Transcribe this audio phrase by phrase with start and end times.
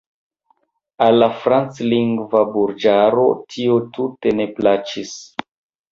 [1.07, 5.15] Al la franclingva burĝaro tio tute ne plaĉis.